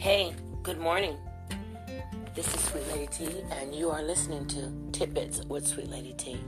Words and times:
Hey, 0.00 0.32
good 0.62 0.78
morning. 0.78 1.18
This 2.34 2.46
is 2.54 2.60
Sweet 2.64 2.88
Lady 2.88 3.06
T, 3.08 3.44
and 3.50 3.74
you 3.74 3.90
are 3.90 4.02
listening 4.02 4.46
to 4.46 4.72
Tidbits 4.92 5.44
with 5.44 5.66
Sweet 5.66 5.90
Lady 5.90 6.14
T. 6.14 6.40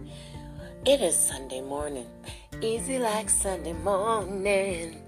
It 0.86 1.02
is 1.02 1.14
Sunday 1.14 1.60
morning. 1.60 2.06
Easy 2.62 2.98
like 2.98 3.28
Sunday 3.28 3.74
morning. 3.74 5.02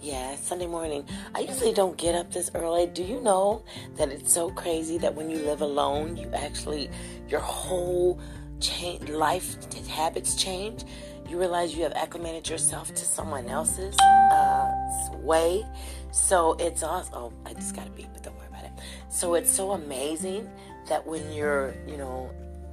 Yeah, 0.00 0.36
Sunday 0.36 0.68
morning. 0.68 1.08
I 1.34 1.40
usually 1.40 1.72
don't 1.72 1.96
get 1.98 2.14
up 2.14 2.32
this 2.32 2.52
early. 2.54 2.86
Do 2.86 3.02
you 3.02 3.20
know 3.20 3.64
that 3.96 4.10
it's 4.10 4.32
so 4.32 4.50
crazy 4.50 4.98
that 4.98 5.16
when 5.16 5.28
you 5.28 5.38
live 5.38 5.60
alone, 5.60 6.16
you 6.16 6.30
actually, 6.32 6.90
your 7.28 7.40
whole 7.40 8.20
change, 8.60 9.08
life 9.08 9.56
habits 9.88 10.36
change? 10.36 10.84
You 11.28 11.36
realize 11.36 11.74
you 11.74 11.82
have 11.82 11.94
acclimated 11.94 12.48
yourself 12.48 12.94
to 12.94 13.04
someone 13.04 13.48
else's 13.48 13.98
uh, 13.98 14.70
way. 15.16 15.66
So 16.10 16.54
it's 16.54 16.82
awesome. 16.82 17.14
Oh, 17.14 17.32
I 17.44 17.54
just 17.54 17.74
got 17.74 17.86
to 17.86 17.92
beep, 17.92 18.08
but 18.12 18.22
don't 18.22 18.36
worry 18.36 18.48
about 18.48 18.64
it. 18.64 18.72
So 19.08 19.34
it's 19.34 19.50
so 19.50 19.72
amazing 19.72 20.48
that 20.88 21.06
when 21.06 21.32
you're, 21.32 21.74
you 21.86 21.96
know, 21.96 22.30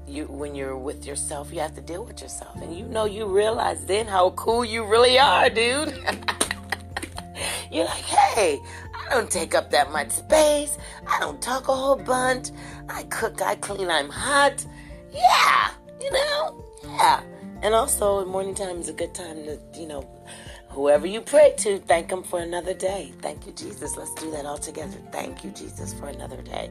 you 0.07 0.26
when 0.26 0.55
you're 0.55 0.77
with 0.77 1.05
yourself, 1.05 1.52
you 1.52 1.59
have 1.59 1.76
to 1.76 1.81
deal 1.81 2.05
with 2.05 2.21
yourself, 2.21 2.55
and 2.62 2.77
you 2.77 2.85
know, 2.85 3.05
you 3.05 3.26
realize 3.26 3.85
then 3.85 4.05
how 4.05 4.29
cool 4.31 4.63
you 4.63 4.85
really 4.85 5.17
are, 5.17 5.49
dude. 5.49 5.93
you're 7.71 7.85
like, 7.85 8.03
hey, 8.03 8.59
I 8.93 9.09
don't 9.09 9.29
take 9.29 9.55
up 9.55 9.71
that 9.71 9.91
much 9.91 10.12
space. 10.12 10.77
I 11.07 11.20
don't 11.20 11.41
talk 11.41 11.67
a 11.67 11.76
whole 11.76 11.95
bunch. 11.95 12.49
I 12.90 13.04
cook, 13.04 13.41
I 13.41 13.55
clean, 13.55 13.90
I'm 13.90 14.09
hot. 14.09 14.65
Yeah, 15.12 15.71
you 16.02 16.12
know, 16.12 16.63
yeah. 16.84 17.21
And 17.62 17.73
also, 17.73 18.23
morning 18.26 18.54
time 18.54 18.77
is 18.79 18.90
a 18.90 18.93
good 18.93 19.15
time 19.15 19.38
to, 19.45 19.59
you 19.73 19.88
know, 19.88 20.07
whoever 20.75 21.07
you 21.07 21.21
pray 21.21 21.53
to, 21.59 21.79
thank 21.79 22.11
Him 22.11 22.21
for 22.21 22.39
another 22.39 22.73
day. 22.73 23.13
Thank 23.21 23.47
you, 23.47 23.53
Jesus. 23.53 23.95
Let's 23.95 24.13
do 24.15 24.29
that 24.31 24.45
all 24.45 24.57
together. 24.57 24.98
Thank 25.12 25.43
you, 25.43 25.51
Jesus, 25.51 25.93
for 25.93 26.07
another 26.07 26.41
day. 26.41 26.70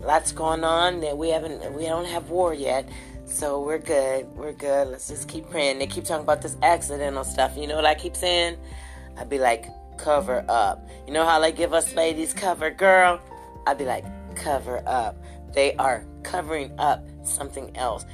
Lots 0.00 0.32
going 0.32 0.64
on. 0.64 1.00
That 1.00 1.16
we 1.16 1.28
haven't, 1.28 1.74
we 1.74 1.84
don't 1.84 2.06
have 2.06 2.30
war 2.30 2.54
yet, 2.54 2.88
so 3.26 3.62
we're 3.62 3.78
good. 3.78 4.26
We're 4.34 4.54
good. 4.54 4.88
Let's 4.88 5.08
just 5.08 5.28
keep 5.28 5.48
praying. 5.50 5.78
They 5.78 5.86
keep 5.86 6.04
talking 6.04 6.24
about 6.24 6.40
this 6.40 6.56
accidental 6.62 7.24
stuff. 7.24 7.56
You 7.56 7.66
know 7.66 7.76
what 7.76 7.84
I 7.84 7.94
keep 7.94 8.16
saying? 8.16 8.56
I'd 9.18 9.28
be 9.28 9.38
like, 9.38 9.66
cover 9.98 10.44
up. 10.48 10.88
You 11.06 11.12
know 11.12 11.26
how 11.26 11.38
they 11.38 11.52
give 11.52 11.74
us 11.74 11.94
ladies 11.94 12.32
cover, 12.32 12.70
girl? 12.70 13.20
I'd 13.66 13.78
be 13.78 13.84
like, 13.84 14.04
cover 14.34 14.82
up. 14.86 15.22
They 15.52 15.76
are 15.76 16.06
covering 16.22 16.72
up 16.78 17.06
something 17.22 17.76
else. 17.76 18.06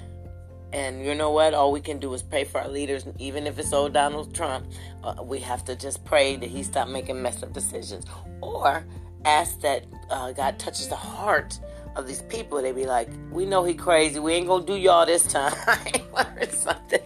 And 0.73 1.05
you 1.05 1.15
know 1.15 1.31
what? 1.31 1.55
All 1.55 1.73
we 1.73 1.81
can 1.81 1.99
do 1.99 2.13
is 2.15 2.23
pray 2.23 2.45
for 2.45 2.61
our 2.61 2.69
leaders, 2.69 3.07
even 3.19 3.47
if 3.47 3.59
it's 3.59 3.73
old 3.73 3.95
Donald 3.95 4.35
Trump. 4.35 4.67
Uh, 5.03 5.17
we 5.23 5.39
have 5.41 5.65
to 5.65 5.75
just 5.75 6.05
pray 6.05 6.37
that 6.37 6.49
he 6.49 6.63
stop 6.63 6.89
making 6.89 7.23
messed 7.23 7.43
up 7.43 7.53
decisions, 7.53 8.05
or 8.43 8.85
ask 9.25 9.61
that 9.61 9.87
uh, 10.11 10.33
God 10.33 10.59
touches 10.59 10.89
the 10.89 10.97
heart 10.97 11.59
of 11.97 12.07
these 12.07 12.23
people. 12.23 12.61
They 12.61 12.73
be 12.73 12.85
like, 12.85 13.09
"We 13.31 13.47
know 13.47 13.65
he 13.65 13.75
crazy. 13.75 14.19
We 14.19 14.35
ain't 14.35 14.47
gonna 14.47 14.67
do 14.67 14.77
y'all 14.77 15.07
this 15.07 15.27
time," 15.27 15.55
or 16.17 16.47
something, 16.51 17.03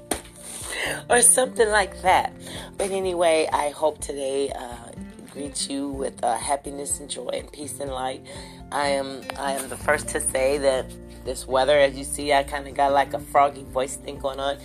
or 1.08 1.22
something 1.22 1.68
like 1.68 2.02
that. 2.02 2.32
But 2.76 2.90
anyway, 2.90 3.48
I 3.52 3.70
hope 3.70 4.00
today 4.00 4.50
uh, 4.50 4.90
greets 5.30 5.68
you 5.68 5.88
with 5.88 6.22
uh, 6.24 6.36
happiness 6.36 7.00
and 7.00 7.08
joy 7.08 7.28
and 7.28 7.50
peace 7.52 7.78
and 7.80 7.90
light. 7.90 8.26
I 8.72 8.88
am 8.88 9.22
I 9.38 9.52
am 9.52 9.68
the 9.68 9.76
first 9.76 10.08
to 10.08 10.20
say 10.20 10.58
that 10.58 10.86
this 11.24 11.46
weather, 11.46 11.78
as 11.78 11.96
you 11.96 12.04
see, 12.04 12.32
I 12.32 12.42
kind 12.42 12.66
of 12.66 12.74
got 12.74 12.92
like 12.92 13.14
a 13.14 13.18
froggy 13.18 13.64
voice 13.64 13.96
thing 13.96 14.18
going 14.18 14.40
on. 14.40 14.58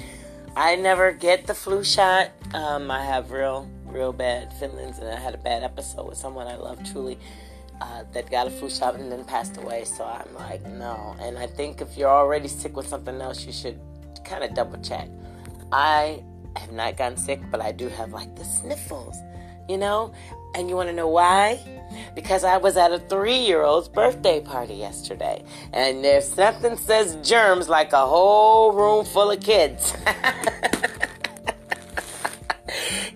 I 0.55 0.75
never 0.75 1.11
get 1.11 1.45
the 1.45 1.53
flu 1.53 1.83
shot. 1.83 2.31
Um, 2.53 2.89
I 2.89 3.03
have 3.03 3.31
real, 3.31 3.69
real 3.85 4.11
bad 4.11 4.51
feelings, 4.53 4.99
and 4.99 5.07
I 5.07 5.19
had 5.19 5.35
a 5.35 5.37
bad 5.37 5.63
episode 5.63 6.07
with 6.07 6.17
someone 6.17 6.47
I 6.47 6.55
love 6.55 6.79
truly 6.91 7.19
uh, 7.81 8.03
that 8.13 8.29
got 8.31 8.47
a 8.47 8.49
flu 8.49 8.69
shot 8.69 8.95
and 8.95 9.11
then 9.11 9.23
passed 9.23 9.57
away. 9.57 9.85
So 9.85 10.03
I'm 10.03 10.33
like, 10.35 10.65
no. 10.65 11.15
And 11.19 11.37
I 11.37 11.47
think 11.47 11.81
if 11.81 11.97
you're 11.97 12.09
already 12.09 12.47
sick 12.47 12.75
with 12.75 12.87
something 12.87 13.21
else, 13.21 13.45
you 13.45 13.53
should 13.53 13.79
kind 14.25 14.43
of 14.43 14.53
double 14.53 14.81
check. 14.81 15.07
I 15.71 16.23
have 16.55 16.71
not 16.71 16.97
gotten 16.97 17.17
sick, 17.17 17.39
but 17.51 17.61
I 17.61 17.71
do 17.71 17.87
have 17.89 18.11
like 18.11 18.35
the 18.35 18.43
sniffles, 18.43 19.17
you 19.67 19.77
know? 19.77 20.13
And 20.55 20.69
you 20.69 20.75
want 20.75 20.89
to 20.89 20.93
know 20.93 21.07
why? 21.07 21.59
Because 22.15 22.43
I 22.43 22.57
was 22.57 22.77
at 22.77 22.91
a 22.91 22.99
three 22.99 23.37
year 23.37 23.61
old's 23.61 23.87
birthday 23.87 24.41
party 24.41 24.73
yesterday. 24.73 25.43
And 25.73 26.03
there's 26.03 26.27
something 26.27 26.77
says 26.77 27.15
germs 27.27 27.69
like 27.69 27.93
a 27.93 28.05
whole 28.05 28.71
room 28.71 29.05
full 29.05 29.31
of 29.31 29.39
kids. 29.39 29.93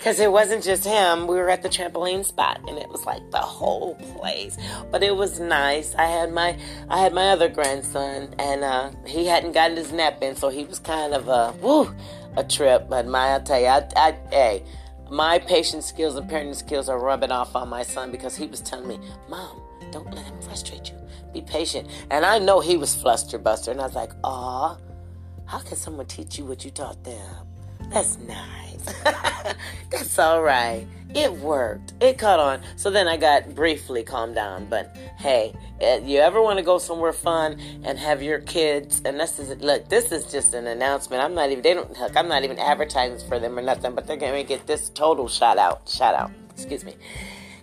Because 0.02 0.20
it 0.20 0.32
wasn't 0.32 0.64
just 0.64 0.84
him. 0.84 1.28
We 1.28 1.36
were 1.36 1.52
at 1.52 1.62
the 1.62 1.70
trampoline 1.70 2.26
spot 2.26 2.60
and 2.68 2.80
it 2.80 2.90
was 2.90 3.06
like 3.06 3.22
the 3.30 3.38
whole 3.38 3.94
place. 4.18 4.58
But 4.90 5.04
it 5.04 5.16
was 5.16 5.40
nice. 5.40 5.94
I 5.94 6.06
had 6.06 6.34
my 6.34 6.58
I 6.90 7.02
had 7.02 7.14
my 7.14 7.30
other 7.30 7.48
grandson 7.48 8.34
and 8.40 8.64
uh, 8.64 8.90
he 9.06 9.28
hadn't 9.28 9.52
gotten 9.52 9.78
his 9.78 9.92
nap 9.92 10.24
in, 10.24 10.36
so 10.36 10.50
he 10.50 10.66
was 10.66 10.80
kind 10.80 11.14
of 11.14 11.28
a 11.28 11.54
woo 11.62 11.94
a 12.36 12.44
trip. 12.44 12.90
But 12.90 13.06
my 13.06 13.28
I'll 13.28 13.44
tell 13.44 13.60
you, 13.60 13.68
I, 13.68 13.88
I 13.96 14.18
hey, 14.32 14.64
my 15.12 15.38
patient 15.40 15.84
skills 15.84 16.16
and 16.16 16.30
parenting 16.30 16.56
skills 16.56 16.88
are 16.88 16.98
rubbing 16.98 17.32
off 17.32 17.54
on 17.54 17.68
my 17.68 17.84
son 17.84 18.12
because 18.12 18.38
he 18.38 18.48
was 18.48 18.62
telling 18.62 18.88
me, 18.88 18.98
Mom, 19.30 19.62
don't 19.92 20.12
let 20.14 20.26
him 20.26 20.42
frustrate 20.42 20.90
you. 20.90 20.98
Be 21.34 21.42
patient. 21.42 21.90
And 22.10 22.26
I 22.26 22.40
know 22.40 22.62
he 22.62 22.78
was 22.78 22.96
flusterbuster. 22.96 23.68
And 23.70 23.82
I 23.82 23.86
was 23.86 23.96
like, 23.96 24.14
Aw, 24.24 24.78
how 25.46 25.60
can 25.60 25.76
someone 25.76 26.06
teach 26.06 26.38
you 26.38 26.46
what 26.46 26.64
you 26.64 26.72
taught 26.72 27.04
them? 27.04 27.51
That's 27.92 28.18
nice. 28.20 29.04
That's 29.90 30.18
all 30.18 30.42
right. 30.42 30.88
It 31.14 31.34
worked. 31.34 31.94
It 32.00 32.18
caught 32.18 32.40
on. 32.40 32.62
So 32.78 32.90
then 32.90 33.08
I 33.10 33.18
got 33.18 33.54
briefly 33.54 34.02
calmed 34.02 34.36
down. 34.36 34.68
But 34.68 34.96
hey, 35.18 35.54
eh, 35.82 36.00
you 36.00 36.20
ever 36.20 36.42
want 36.42 36.58
to 36.58 36.64
go 36.64 36.78
somewhere 36.78 37.12
fun 37.12 37.60
and 37.84 38.00
have 38.00 38.24
your 38.24 38.40
kids? 38.40 39.02
And 39.04 39.20
this 39.20 39.40
is 39.40 39.62
look. 39.62 39.90
This 39.90 40.14
is 40.14 40.32
just 40.32 40.54
an 40.54 40.68
announcement. 40.68 41.22
I'm 41.22 41.36
not 41.36 41.52
even. 41.52 41.64
They 41.64 41.74
don't. 41.74 41.92
Look, 42.00 42.16
I'm 42.16 42.30
not 42.30 42.44
even 42.44 42.58
advertising 42.60 43.28
for 43.28 43.40
them 43.40 43.60
or 43.60 43.62
nothing. 43.62 43.94
But 43.94 44.08
they're 44.08 44.16
gonna 44.16 44.44
get 44.44 44.68
this 44.68 44.90
total 44.90 45.28
shout 45.28 45.58
out. 45.58 45.90
Shout 45.90 46.16
out. 46.16 46.32
Excuse 46.52 46.86
me. 46.86 46.96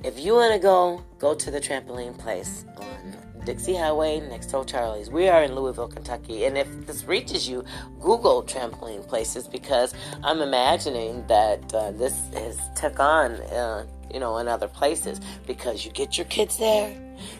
If 0.04 0.20
you 0.20 0.34
want 0.34 0.52
to 0.52 0.60
go, 0.60 1.02
go 1.18 1.34
to 1.34 1.50
the 1.50 1.60
trampoline 1.60 2.16
place 2.18 2.64
on 2.76 3.16
Dixie 3.44 3.74
Highway 3.74 4.20
next 4.20 4.50
to 4.50 4.64
Charlie's. 4.64 5.10
We 5.10 5.28
are 5.28 5.42
in 5.42 5.54
Louisville, 5.54 5.88
Kentucky. 5.88 6.44
And 6.44 6.56
if 6.58 6.68
this 6.86 7.04
reaches 7.04 7.48
you, 7.48 7.64
Google 8.00 8.42
trampoline 8.42 9.06
places 9.06 9.46
because 9.46 9.94
I'm 10.22 10.40
imagining 10.40 11.26
that 11.26 11.74
uh, 11.74 11.92
this 11.92 12.14
is 12.32 12.58
took 12.76 13.00
on, 13.00 13.32
uh, 13.32 13.86
you 14.12 14.20
know, 14.20 14.38
in 14.38 14.48
other 14.48 14.68
places 14.68 15.20
because 15.46 15.84
you 15.84 15.92
get 15.92 16.16
your 16.16 16.26
kids 16.26 16.58
there, 16.58 16.96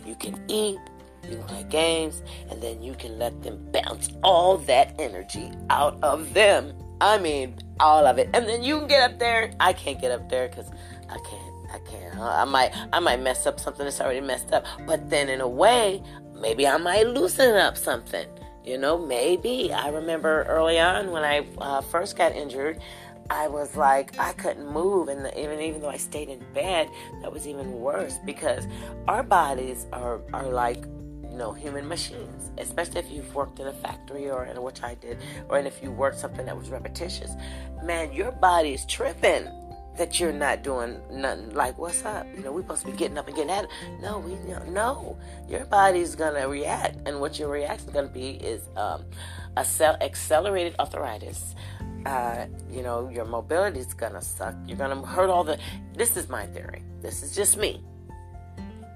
you 0.07 0.15
can 0.15 0.41
eat, 0.49 0.79
you 1.25 1.37
can 1.37 1.43
play 1.45 1.65
games, 1.65 2.23
and 2.51 2.63
then 2.63 2.83
you 2.83 2.95
can 2.95 3.19
let 3.19 3.43
them 3.43 3.59
bounce 3.73 4.11
all 4.23 4.59
that 4.59 4.95
energy 4.99 5.51
out 5.71 5.99
of 6.03 6.33
them. 6.35 6.73
I 7.01 7.19
mean, 7.19 7.57
all 7.81 8.07
of 8.07 8.19
it. 8.19 8.29
And 8.35 8.49
then 8.49 8.63
you 8.63 8.79
can 8.79 8.89
get 8.89 9.11
up 9.11 9.19
there. 9.19 9.53
I 9.61 9.73
can't 9.73 10.01
get 10.01 10.11
up 10.11 10.29
there 10.29 10.49
because 10.49 10.71
I 11.09 11.19
can't 11.19 11.48
I 11.73 11.79
can't. 11.81 12.19
I 12.19 12.45
might 12.45 12.73
I 12.93 13.01
might 13.01 13.21
mess 13.21 13.47
up 13.47 13.61
something 13.61 13.84
that's 13.84 14.01
already 14.01 14.21
messed 14.21 14.53
up. 14.53 14.65
But 14.87 15.11
then 15.11 15.29
in 15.29 15.41
a 15.41 15.49
way, 15.49 16.03
maybe 16.41 16.67
I 16.67 16.77
might 16.77 17.06
loosen 17.06 17.56
up 17.56 17.77
something. 17.77 18.27
You 18.65 18.79
know, 18.79 18.99
maybe. 18.99 19.73
I 19.73 19.89
remember 19.89 20.45
early 20.45 20.79
on 20.79 21.11
when 21.11 21.25
I 21.25 21.47
uh, 21.59 21.81
first 21.81 22.17
got 22.17 22.33
injured, 22.33 22.81
I 23.31 23.49
was 23.49 23.77
like 23.77 24.19
I 24.19 24.33
couldn't 24.33 24.71
move, 24.71 25.09
and 25.09 25.31
even 25.37 25.61
even 25.61 25.81
though 25.81 25.91
I 25.91 25.99
stayed 25.99 26.29
in 26.29 26.45
bed, 26.55 26.89
that 27.21 27.33
was 27.33 27.47
even 27.47 27.73
worse 27.73 28.19
because 28.25 28.67
our 29.06 29.23
bodies 29.23 29.87
are 29.93 30.21
are 30.33 30.47
like 30.47 30.85
you 31.31 31.37
know 31.37 31.53
human 31.53 31.87
machines, 31.87 32.50
especially 32.56 33.00
if 33.00 33.11
you've 33.11 33.35
worked 33.35 33.61
in 33.61 33.67
a 33.67 33.73
factory 33.73 34.31
or 34.31 34.47
in 34.47 34.61
which 34.62 34.83
I 34.83 34.95
did, 34.95 35.19
or 35.49 35.59
if 35.59 35.83
you 35.83 35.93
worked 35.93 36.19
something 36.19 36.47
that 36.47 36.56
was 36.56 36.71
repetitious. 36.71 37.33
Man, 37.85 38.12
your 38.12 38.33
body 38.33 38.73
is 38.73 38.87
tripping 38.87 39.47
that 39.99 40.19
you're 40.19 40.33
not 40.33 40.63
doing 40.63 41.00
nothing 41.11 41.55
like 41.55 41.77
what's 41.77 42.05
up? 42.05 42.27
You 42.35 42.43
know 42.43 42.53
we're 42.53 42.62
supposed 42.62 42.87
to 42.87 42.91
be 42.91 42.97
getting 42.97 43.19
up 43.19 43.27
and 43.27 43.37
getting 43.37 43.50
at 43.50 43.65
it. 43.65 43.71
No 44.00 44.21
we 44.21 44.37
no. 44.71 45.19
Your 45.49 45.65
body's 45.67 46.15
gonna 46.15 46.49
react 46.49 46.97
and 47.06 47.21
what 47.21 47.39
your 47.39 47.49
reaction's 47.49 47.93
gonna 47.93 48.09
be 48.09 48.31
is 48.31 48.62
um, 48.77 49.05
a 49.56 49.65
cell 49.65 49.97
accelerated 50.00 50.75
arthritis. 50.79 51.55
Uh, 52.06 52.47
you 52.71 52.83
know 52.83 53.09
your 53.09 53.25
mobility's 53.25 53.93
gonna 53.93 54.23
suck. 54.23 54.55
You're 54.67 54.79
gonna 54.79 55.05
hurt 55.05 55.29
all 55.29 55.45
the 55.45 55.59
this 55.95 56.17
is 56.17 56.29
my 56.29 56.47
theory. 56.47 56.83
This 57.03 57.23
is 57.23 57.35
just 57.35 57.59
me. 57.59 57.83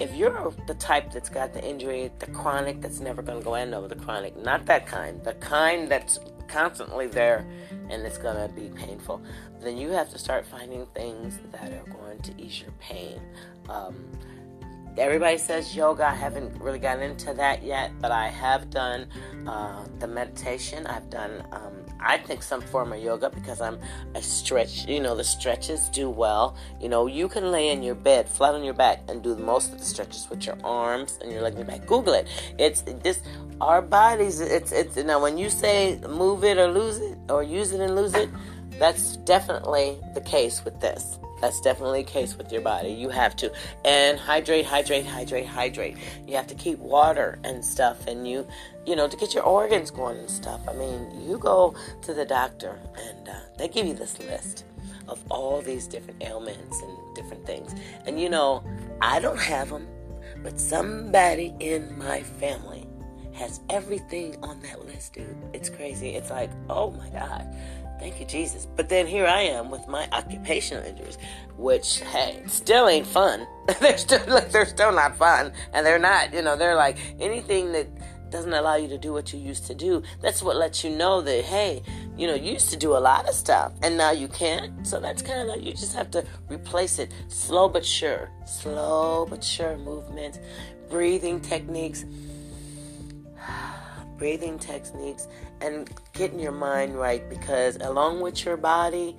If 0.00 0.14
you're 0.14 0.52
the 0.66 0.74
type 0.74 1.12
that's 1.12 1.28
got 1.28 1.52
the 1.52 1.64
injury, 1.64 2.10
the 2.18 2.26
chronic 2.26 2.80
that's 2.80 2.98
never 2.98 3.22
going 3.22 3.38
to 3.38 3.44
go 3.44 3.54
end 3.54 3.72
over 3.72 3.86
the 3.86 3.94
chronic, 3.94 4.36
not 4.36 4.66
that 4.66 4.84
kind, 4.84 5.22
the 5.22 5.34
kind 5.34 5.88
that's 5.88 6.18
constantly 6.52 7.06
there 7.06 7.46
and 7.88 8.02
it's 8.02 8.18
going 8.18 8.36
to 8.36 8.54
be 8.54 8.68
painful, 8.68 9.22
then 9.60 9.76
you 9.76 9.88
have 9.90 10.10
to 10.10 10.18
start 10.18 10.44
finding 10.46 10.86
things 10.94 11.38
that 11.50 11.72
are 11.72 11.90
going 11.90 12.20
to 12.20 12.40
ease 12.40 12.60
your 12.60 12.72
pain. 12.78 13.20
Um, 13.68 14.04
everybody 14.98 15.38
says 15.38 15.74
yoga. 15.74 16.06
I 16.06 16.14
haven't 16.14 16.60
really 16.60 16.78
gotten 16.78 17.02
into 17.02 17.32
that 17.34 17.62
yet, 17.62 17.92
but 18.00 18.10
I 18.10 18.28
have 18.28 18.70
done 18.70 19.06
uh, 19.46 19.84
the 19.98 20.06
meditation. 20.06 20.86
I've 20.86 21.08
done, 21.10 21.42
um, 21.52 21.72
I 22.00 22.18
think, 22.18 22.42
some 22.42 22.60
form 22.60 22.92
of 22.92 23.00
yoga 23.00 23.30
because 23.30 23.60
I'm 23.60 23.78
a 24.14 24.22
stretch. 24.22 24.86
You 24.86 25.00
know, 25.00 25.16
the 25.16 25.24
stretches 25.24 25.88
do 25.88 26.10
well. 26.10 26.56
You 26.80 26.88
know, 26.88 27.06
you 27.06 27.28
can 27.28 27.50
lay 27.50 27.70
in 27.70 27.82
your 27.82 27.94
bed, 27.94 28.28
flat 28.28 28.54
on 28.54 28.64
your 28.64 28.74
back, 28.74 29.02
and 29.08 29.22
do 29.22 29.36
most 29.36 29.72
of 29.72 29.78
the 29.78 29.84
stretches 29.84 30.28
with 30.28 30.44
your 30.46 30.58
arms 30.64 31.18
and 31.22 31.32
your 31.32 31.42
legs 31.42 31.56
and 31.56 31.66
back. 31.66 31.86
Google 31.86 32.14
it. 32.14 32.28
It's 32.58 32.82
this. 32.82 33.22
Our 33.60 33.80
bodies. 33.80 34.40
It's 34.40 34.72
it's 34.72 34.96
now 34.96 35.22
when 35.22 35.38
you 35.38 35.48
say 35.48 36.00
move 36.08 36.42
it 36.44 36.58
or 36.58 36.66
lose 36.66 36.98
it 36.98 37.16
or 37.28 37.42
use 37.42 37.72
it 37.72 37.80
and 37.80 37.94
lose 37.94 38.14
it, 38.14 38.28
that's 38.78 39.16
definitely 39.18 39.98
the 40.14 40.20
case 40.20 40.64
with 40.64 40.80
this. 40.80 41.18
That's 41.42 41.60
definitely 41.60 42.04
the 42.04 42.10
case 42.10 42.38
with 42.38 42.52
your 42.52 42.60
body. 42.60 42.90
You 42.90 43.08
have 43.08 43.34
to 43.36 43.52
and 43.84 44.16
hydrate, 44.16 44.64
hydrate, 44.64 45.04
hydrate, 45.04 45.44
hydrate. 45.44 45.96
You 46.24 46.36
have 46.36 46.46
to 46.46 46.54
keep 46.54 46.78
water 46.78 47.40
and 47.42 47.64
stuff, 47.64 48.06
and 48.06 48.28
you, 48.28 48.46
you 48.86 48.94
know, 48.94 49.08
to 49.08 49.16
get 49.16 49.34
your 49.34 49.42
organs 49.42 49.90
going 49.90 50.18
and 50.18 50.30
stuff. 50.30 50.60
I 50.68 50.72
mean, 50.72 51.10
you 51.28 51.38
go 51.38 51.74
to 52.02 52.14
the 52.14 52.24
doctor 52.24 52.78
and 52.96 53.28
uh, 53.28 53.32
they 53.58 53.66
give 53.66 53.88
you 53.88 53.94
this 53.94 54.20
list 54.20 54.66
of 55.08 55.20
all 55.30 55.60
these 55.60 55.88
different 55.88 56.22
ailments 56.22 56.80
and 56.80 57.16
different 57.16 57.44
things, 57.44 57.74
and 58.06 58.20
you 58.20 58.30
know, 58.30 58.62
I 59.00 59.18
don't 59.18 59.40
have 59.40 59.68
them, 59.68 59.88
but 60.44 60.60
somebody 60.60 61.52
in 61.58 61.98
my 61.98 62.22
family 62.22 62.86
has 63.34 63.60
everything 63.68 64.36
on 64.44 64.60
that 64.60 64.86
list, 64.86 65.14
dude. 65.14 65.36
It's 65.52 65.68
crazy. 65.68 66.10
It's 66.10 66.30
like, 66.30 66.50
oh 66.70 66.92
my 66.92 67.08
god 67.08 67.52
Thank 68.02 68.18
you, 68.18 68.26
Jesus. 68.26 68.66
But 68.66 68.88
then 68.88 69.06
here 69.06 69.26
I 69.26 69.42
am 69.42 69.70
with 69.70 69.86
my 69.86 70.08
occupational 70.10 70.82
injuries, 70.82 71.18
which 71.56 72.00
hey, 72.00 72.42
still 72.48 72.88
ain't 72.88 73.06
fun. 73.06 73.46
they're 73.80 73.96
still 73.96 74.20
like 74.26 74.50
they're 74.50 74.66
still 74.66 74.90
not 74.90 75.16
fun, 75.16 75.52
and 75.72 75.86
they're 75.86 76.00
not. 76.00 76.34
You 76.34 76.42
know, 76.42 76.56
they're 76.56 76.74
like 76.74 76.96
anything 77.20 77.70
that 77.70 77.86
doesn't 78.28 78.52
allow 78.52 78.74
you 78.74 78.88
to 78.88 78.98
do 78.98 79.12
what 79.12 79.32
you 79.32 79.38
used 79.38 79.68
to 79.68 79.74
do. 79.76 80.02
That's 80.20 80.42
what 80.42 80.56
lets 80.56 80.82
you 80.82 80.90
know 80.90 81.20
that 81.20 81.44
hey, 81.44 81.80
you 82.16 82.26
know, 82.26 82.34
you 82.34 82.54
used 82.54 82.70
to 82.70 82.76
do 82.76 82.96
a 82.96 82.98
lot 82.98 83.28
of 83.28 83.36
stuff, 83.36 83.72
and 83.84 83.96
now 83.96 84.10
you 84.10 84.26
can't. 84.26 84.84
So 84.84 84.98
that's 84.98 85.22
kind 85.22 85.40
of 85.40 85.46
like 85.46 85.62
you 85.62 85.70
just 85.70 85.94
have 85.94 86.10
to 86.10 86.24
replace 86.48 86.98
it, 86.98 87.12
slow 87.28 87.68
but 87.68 87.86
sure, 87.86 88.30
slow 88.46 89.28
but 89.30 89.44
sure 89.44 89.78
movements, 89.78 90.40
breathing 90.90 91.40
techniques 91.40 92.04
breathing 94.18 94.58
techniques, 94.58 95.28
and 95.60 95.90
getting 96.12 96.38
your 96.38 96.52
mind 96.52 96.98
right 96.98 97.28
because 97.28 97.76
along 97.76 98.20
with 98.20 98.44
your 98.44 98.56
body 98.56 99.16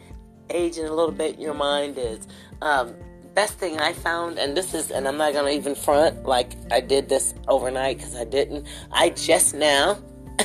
aging 0.49 0.85
a 0.85 0.93
little 0.93 1.11
bit, 1.11 1.39
your 1.39 1.53
mind 1.53 1.97
is. 1.97 2.27
Um, 2.61 2.95
best 3.33 3.57
thing 3.57 3.79
I 3.79 3.93
found, 3.93 4.37
and 4.37 4.55
this 4.55 4.73
is, 4.73 4.91
and 4.91 5.07
I'm 5.07 5.17
not 5.17 5.33
gonna 5.33 5.49
even 5.49 5.75
front 5.75 6.25
like 6.25 6.53
I 6.71 6.81
did 6.81 7.09
this 7.09 7.33
overnight 7.47 7.97
because 7.97 8.15
I 8.15 8.25
didn't. 8.25 8.67
I 8.91 9.09
just 9.09 9.55
now, 9.55 9.99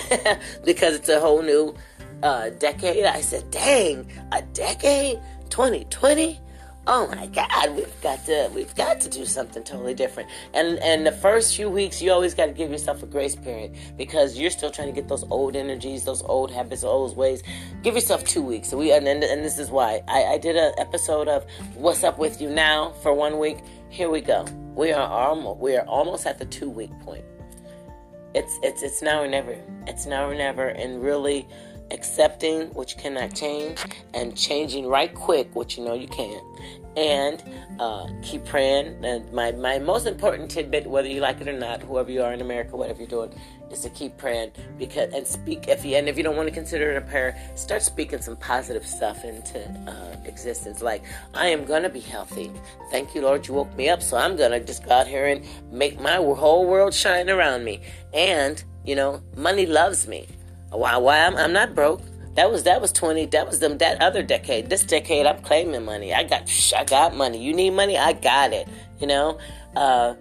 because 0.64 0.94
it's 0.94 1.08
a 1.08 1.20
whole 1.20 1.42
new 1.42 1.74
uh, 2.22 2.50
decade. 2.50 3.04
I 3.04 3.20
said, 3.20 3.50
"Dang, 3.50 4.10
a 4.32 4.42
decade, 4.42 5.20
2020." 5.50 6.40
Oh 6.88 7.06
my 7.14 7.26
God, 7.26 7.76
we've 7.76 8.00
got 8.00 8.25
to 8.26 8.50
we've 8.55 8.75
got 8.75 9.00
to 9.02 9.08
do 9.08 9.25
something 9.26 9.62
totally 9.62 9.94
different. 9.94 10.29
And 10.55 10.79
and 10.79 11.06
the 11.06 11.12
first 11.12 11.55
few 11.55 11.69
weeks, 11.69 12.00
you 12.02 12.11
always 12.11 12.35
got 12.35 12.46
to 12.46 12.52
give 12.52 12.70
yourself 12.70 13.02
a 13.02 13.06
grace 13.06 13.37
period 13.37 13.76
because 13.96 14.38
you're 14.38 14.50
still 14.50 14.70
trying 14.70 14.88
to 14.88 14.94
get 14.94 15.06
those 15.06 15.25
old 15.31 15.55
energies, 15.55 16.05
those 16.05 16.23
old 16.23 16.50
habits, 16.50 16.82
those 16.82 17.14
ways. 17.14 17.43
Give 17.82 17.94
yourself 17.94 18.25
two 18.25 18.43
weeks. 18.43 18.73
We 18.73 18.90
and 18.93 19.06
and, 19.06 19.23
and 19.23 19.44
this 19.44 19.58
is 19.58 19.70
why 19.70 20.02
I, 20.08 20.25
I 20.25 20.38
did 20.38 20.56
an 20.56 20.73
episode 20.79 21.29
of 21.29 21.46
What's 21.75 22.02
Up 22.02 22.19
with 22.19 22.40
You 22.40 22.49
Now 22.49 22.93
for 23.02 23.12
one 23.12 23.38
week. 23.38 23.58
Here 23.91 24.11
we 24.11 24.23
go. 24.23 24.46
We 24.75 24.93
are 24.93 25.06
almost 25.06 25.61
we 25.61 25.76
are 25.76 25.87
almost 25.87 26.26
at 26.26 26.38
the 26.38 26.46
two 26.46 26.70
week 26.70 26.91
point. 27.00 27.25
It's 28.34 28.58
it's 28.62 28.82
it's 28.82 29.02
now 29.02 29.23
or 29.23 29.29
never. 29.29 29.56
It's 29.87 30.06
now 30.06 30.29
or 30.29 30.34
never, 30.34 30.69
and 30.69 31.02
really 31.02 31.46
accepting 31.90 32.69
what 32.75 32.94
you 32.94 33.00
cannot 33.00 33.35
change 33.35 33.79
and 34.14 34.37
changing 34.37 34.87
right 34.87 35.14
quick 35.14 35.55
what 35.55 35.76
you 35.76 35.85
know 35.85 35.94
you 35.94 36.08
can 36.08 36.40
and 36.99 37.44
uh, 37.79 38.08
keep 38.23 38.44
praying. 38.44 39.05
And 39.05 39.32
my, 39.32 39.52
my 39.52 39.79
most 39.79 40.06
important 40.06 40.50
tidbit 40.50 40.87
whether 40.87 41.08
you 41.08 41.20
like 41.20 41.40
it 41.40 41.49
or 41.49 41.58
not 41.58 41.81
whoever 41.81 42.11
you 42.11 42.23
are 42.23 42.32
in 42.32 42.40
america 42.40 42.76
whatever 42.76 42.99
you're 42.99 43.08
doing 43.08 43.32
is 43.70 43.81
to 43.81 43.90
keep 43.90 44.17
praying. 44.17 44.50
Because 44.79 45.12
and 45.14 45.26
speak 45.26 45.69
if 45.69 45.85
you 45.85 45.96
and 45.96 46.08
if 46.08 46.17
you 46.17 46.25
don't 46.25 46.37
want 46.37 46.49
to 46.49 46.55
consider 46.55 46.90
it 46.90 46.96
a 46.96 47.00
prayer 47.02 47.38
start 47.55 47.82
speaking 47.82 48.20
some 48.20 48.37
positive 48.37 48.84
stuff 48.84 49.25
into 49.25 49.61
uh, 49.87 50.17
existence. 50.25 50.82
Like 50.82 51.05
i 51.34 51.46
am 51.46 51.64
gonna 51.64 51.88
be 51.88 52.00
healthy. 52.00 52.50
Thank 52.91 53.14
you 53.14 53.23
lord 53.23 53.46
you 53.46 53.55
woke 53.55 53.75
me 53.76 53.88
up 53.88 54.02
so 54.02 54.17
i'm 54.17 54.37
gonna 54.37 54.61
just 54.61 54.84
go 54.84 54.93
out 54.93 55.06
here 55.06 55.26
and 55.26 55.44
make 55.70 56.00
my 56.00 56.17
whole 56.17 56.67
world 56.67 56.93
shine 56.93 57.31
around 57.31 57.64
me. 57.64 57.82
And 58.12 58.62
you 58.84 58.96
know 58.96 59.23
money 59.37 59.67
loves 59.67 60.08
me 60.08 60.26
why? 60.70 60.97
Why? 60.97 61.20
I'm, 61.20 61.37
I'm 61.37 61.53
not 61.53 61.75
broke. 61.75 62.03
That 62.35 62.50
was 62.50 62.62
that 62.65 62.81
was 62.81 62.93
twenty. 62.93 63.26
That 63.26 63.47
was 63.47 63.59
them. 63.59 63.79
That 63.79 64.00
other 64.00 64.23
decade. 64.23 64.70
This 64.70 64.85
decade, 64.85 65.26
I'm 65.26 65.43
claiming 65.43 65.85
money. 65.85 66.15
I 66.15 66.25
got. 66.25 66.50
I 66.76 66.85
got 66.85 67.17
money. 67.17 67.43
You 67.43 67.53
need 67.53 67.70
money. 67.70 67.99
I 67.99 68.12
got 68.12 68.53
it. 68.53 68.69
You 69.00 69.06
know. 69.06 69.38
Uh, 69.75 70.15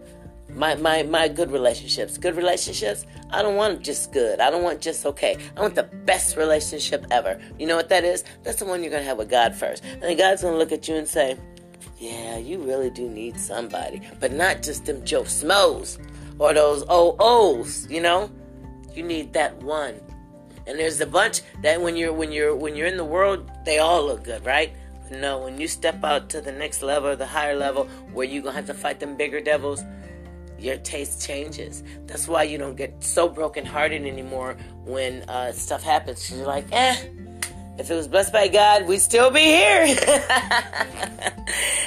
my 0.53 0.75
my 0.75 1.03
my 1.03 1.27
good 1.27 1.51
relationships. 1.51 2.17
Good 2.17 2.35
relationships. 2.35 3.05
I 3.29 3.41
don't 3.41 3.55
want 3.55 3.83
just 3.83 4.11
good. 4.11 4.39
I 4.39 4.49
don't 4.49 4.63
want 4.63 4.81
just 4.81 5.05
okay. 5.05 5.37
I 5.55 5.61
want 5.61 5.75
the 5.75 5.83
best 5.83 6.37
relationship 6.37 7.05
ever. 7.11 7.39
You 7.59 7.67
know 7.67 7.75
what 7.75 7.89
that 7.89 8.03
is? 8.03 8.23
That's 8.43 8.59
the 8.59 8.65
one 8.65 8.81
you're 8.81 8.91
gonna 8.91 9.03
have 9.03 9.17
with 9.17 9.29
God 9.29 9.55
first. 9.55 9.83
And 9.83 10.17
God's 10.17 10.41
gonna 10.41 10.57
look 10.57 10.71
at 10.71 10.87
you 10.87 10.95
and 10.95 11.07
say, 11.07 11.37
"Yeah, 11.99 12.37
you 12.37 12.59
really 12.59 12.89
do 12.89 13.09
need 13.09 13.39
somebody, 13.39 14.01
but 14.19 14.31
not 14.31 14.63
just 14.63 14.85
them 14.85 15.03
Joe 15.03 15.23
Smos 15.23 15.99
or 16.39 16.53
those 16.53 16.83
OOs. 16.89 17.87
You 17.89 18.01
know, 18.01 18.29
you 18.93 19.03
need 19.03 19.33
that 19.33 19.61
one." 19.61 19.99
And 20.67 20.77
there's 20.77 20.99
a 20.99 21.07
bunch 21.07 21.41
that 21.61 21.81
when 21.81 21.95
you're 21.95 22.13
when 22.13 22.31
you're 22.31 22.55
when 22.55 22.75
you're 22.75 22.87
in 22.87 22.97
the 22.97 23.05
world, 23.05 23.49
they 23.65 23.79
all 23.79 24.05
look 24.05 24.23
good, 24.23 24.45
right? 24.45 24.73
But 25.03 25.19
no, 25.19 25.39
when 25.39 25.59
you 25.59 25.67
step 25.67 26.03
out 26.03 26.29
to 26.31 26.41
the 26.41 26.51
next 26.51 26.83
level, 26.83 27.15
the 27.15 27.25
higher 27.25 27.55
level, 27.55 27.85
where 28.11 28.27
you're 28.27 28.43
gonna 28.43 28.55
have 28.55 28.67
to 28.67 28.73
fight 28.73 28.99
them 28.99 29.15
bigger 29.15 29.39
devils, 29.39 29.83
your 30.59 30.77
taste 30.77 31.25
changes. 31.25 31.83
That's 32.05 32.27
why 32.27 32.43
you 32.43 32.57
don't 32.57 32.75
get 32.75 33.03
so 33.03 33.29
brokenhearted 33.29 34.05
anymore 34.05 34.57
when 34.83 35.23
uh, 35.29 35.53
stuff 35.53 35.83
happens. 35.83 36.29
You're 36.29 36.45
like, 36.45 36.65
eh, 36.71 36.95
if 37.79 37.91
it 37.91 37.95
was 37.95 38.07
blessed 38.07 38.33
by 38.33 38.47
God, 38.47 38.87
we'd 38.87 38.99
still 38.99 39.29
be 39.29 39.41
here. 39.41 39.83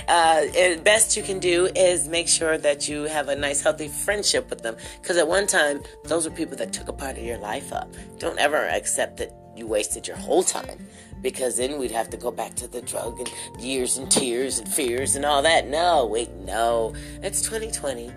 uh, 0.09 0.47
best 0.85 1.17
you 1.17 1.23
can 1.23 1.41
do 1.41 1.67
is 1.75 2.07
make 2.07 2.29
sure 2.29 2.57
that 2.59 2.89
you 2.89 3.05
have 3.05 3.29
a 3.29 3.35
nice, 3.35 3.61
healthy 3.61 3.89
friendship 3.89 4.49
with 4.51 4.63
them. 4.63 4.77
Because 5.03 5.17
at 5.17 5.27
one 5.27 5.49
time, 5.49 5.83
those 6.05 6.29
were 6.29 6.35
people 6.35 6.57
that 6.59 6.73
took 6.73 6.89
a 6.89 6.93
part 6.93 7.19
of 7.19 7.25
your 7.25 7.39
life 7.39 7.73
up. 7.73 7.93
Don't 8.19 8.39
ever 8.39 8.69
accept 8.69 9.17
that 9.17 9.35
you 9.57 9.67
wasted 9.67 10.07
your 10.07 10.17
whole 10.17 10.45
time. 10.45 10.79
Because 11.23 11.57
then 11.57 11.79
we'd 11.79 11.91
have 11.91 12.09
to 12.11 12.17
go 12.17 12.31
back 12.31 12.55
to 12.55 12.69
the 12.69 12.83
drug 12.83 13.19
and 13.19 13.29
years 13.63 13.99
and 13.99 14.11
tears 14.11 14.61
and 14.61 14.69
fears 14.69 15.17
and 15.17 15.25
all 15.25 15.43
that. 15.43 15.67
No, 15.67 16.07
wait, 16.07 16.31
no. 16.31 16.95
It's 17.23 17.43
2020. 17.43 18.13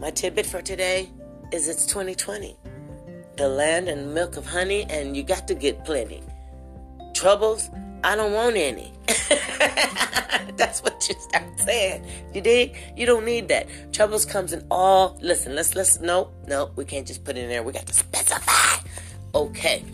My 0.00 0.10
tidbit 0.10 0.46
for 0.46 0.62
today 0.62 1.10
is 1.52 1.68
it's 1.68 1.84
2020. 1.84 2.56
The 3.36 3.48
land 3.48 3.88
and 3.88 4.14
milk 4.14 4.36
of 4.36 4.46
honey, 4.46 4.84
and 4.88 5.16
you 5.16 5.22
got 5.22 5.48
to 5.48 5.54
get 5.54 5.84
plenty 5.84 6.22
troubles, 7.22 7.70
I 8.02 8.16
don't 8.16 8.32
want 8.32 8.56
any. 8.56 8.92
That's 10.56 10.82
what 10.82 11.08
you 11.08 11.14
start 11.20 11.60
saying. 11.60 12.04
You 12.34 12.40
dig? 12.40 12.76
You 12.96 13.06
don't 13.06 13.24
need 13.24 13.46
that. 13.46 13.68
Troubles 13.92 14.24
comes 14.24 14.52
in 14.52 14.66
all. 14.72 15.16
Listen, 15.22 15.54
let's 15.54 15.76
let's 15.76 16.00
no 16.00 16.32
no. 16.48 16.72
We 16.74 16.84
can't 16.84 17.06
just 17.06 17.22
put 17.22 17.36
it 17.36 17.44
in 17.44 17.48
there. 17.48 17.62
We 17.62 17.72
got 17.72 17.86
to 17.86 17.92
specify. 17.94 18.88
Okay. 19.36 19.84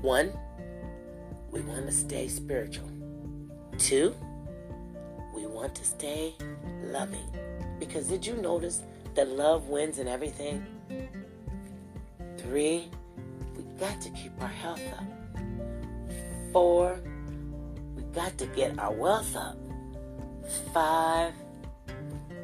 One, 0.00 0.32
we 1.50 1.60
want 1.60 1.84
to 1.84 1.92
stay 1.92 2.26
spiritual. 2.28 2.88
Two, 3.76 4.14
we 5.36 5.44
want 5.44 5.74
to 5.74 5.84
stay 5.84 6.32
loving. 6.84 7.28
Because 7.78 8.08
did 8.08 8.24
you 8.24 8.36
notice 8.36 8.82
that 9.14 9.28
love 9.28 9.68
wins 9.68 9.98
in 9.98 10.08
everything. 10.08 10.64
Three, 12.38 12.88
we 13.56 13.62
got 13.78 14.00
to 14.00 14.10
keep 14.10 14.32
our 14.40 14.48
health 14.48 14.82
up. 14.98 15.04
Four, 16.52 17.00
we 17.96 18.02
got 18.14 18.36
to 18.38 18.46
get 18.46 18.78
our 18.78 18.92
wealth 18.92 19.36
up. 19.36 19.56
Five, 20.72 21.32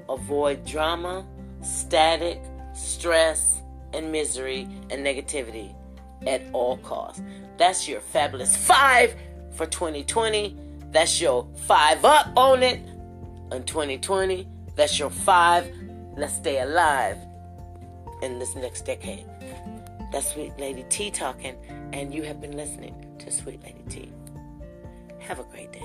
avoid 0.09 0.65
drama, 0.65 1.27
static, 1.63 2.41
stress, 2.75 3.61
and 3.93 4.13
misery 4.13 4.69
and 4.91 5.05
negativity 5.05 5.75
at 6.27 6.43
all 6.53 6.77
costs. 6.79 7.23
That's 7.57 7.89
your 7.89 8.01
fabulous 8.01 8.57
five 8.57 9.15
for 9.53 9.67
2020. 9.67 10.57
That's 10.91 11.21
your 11.21 11.49
five 11.67 12.05
up 12.05 12.29
on 12.37 12.63
it 12.63 12.81
in 13.53 13.65
2020. 13.65 14.47
That's 14.77 14.99
your 14.99 15.11
five 15.11 15.73
Let's 16.17 16.35
stay 16.35 16.61
alive 16.61 17.19
in 18.23 18.39
this 18.39 18.55
next 18.55 18.87
decade. 18.87 19.27
That's 20.11 20.33
Sweet 20.33 20.59
Lady 20.59 20.87
T 20.89 21.11
talking, 21.11 21.57
and 21.93 22.15
you 22.15 22.23
have 22.23 22.41
been 22.41 22.57
listening 22.57 22.95
to 23.19 23.31
Sweet 23.31 23.63
Lady 23.63 23.85
T. 23.91 24.13
Have 25.19 25.41
a 25.41 25.45
great 25.45 25.73
day. 25.73 25.83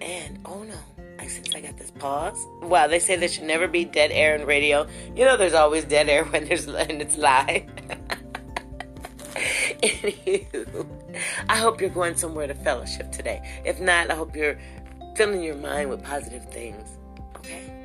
And 0.00 0.38
oh 0.46 0.62
no, 0.62 0.78
I 1.18 1.26
since 1.26 1.54
I 1.54 1.60
got 1.60 1.76
this 1.76 1.90
pause. 1.90 2.42
Wow, 2.62 2.86
they 2.86 3.00
say 3.00 3.16
there 3.16 3.28
should 3.28 3.44
never 3.44 3.68
be 3.68 3.84
dead 3.84 4.10
air 4.12 4.34
in 4.34 4.46
radio. 4.46 4.86
You 5.14 5.26
know, 5.26 5.36
there's 5.36 5.52
always 5.52 5.84
dead 5.84 6.08
air 6.08 6.24
when 6.30 6.46
there's 6.46 6.66
and 6.66 7.02
it's 7.02 7.18
live. 7.18 7.66
Anywho, 9.82 10.86
I 11.48 11.56
hope 11.56 11.80
you're 11.80 11.90
going 11.90 12.14
somewhere 12.14 12.46
to 12.46 12.54
fellowship 12.54 13.12
today. 13.12 13.42
If 13.64 13.80
not, 13.80 14.10
I 14.10 14.14
hope 14.14 14.36
you're 14.36 14.58
filling 15.16 15.42
your 15.42 15.56
mind 15.56 15.88
with 15.88 16.04
positive 16.04 16.44
things. 16.50 16.98
Okay. 17.36 17.79